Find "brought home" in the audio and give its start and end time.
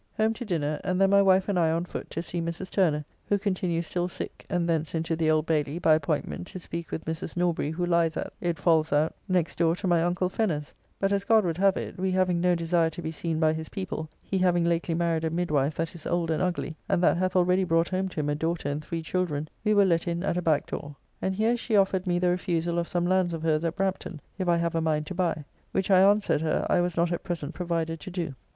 17.63-18.09